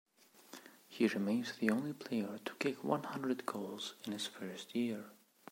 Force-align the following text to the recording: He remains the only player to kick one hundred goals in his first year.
He 0.87 1.05
remains 1.05 1.53
the 1.57 1.69
only 1.69 1.93
player 1.93 2.39
to 2.45 2.55
kick 2.55 2.83
one 2.83 3.03
hundred 3.03 3.45
goals 3.45 3.93
in 4.03 4.13
his 4.13 4.25
first 4.25 4.75
year. 4.75 5.05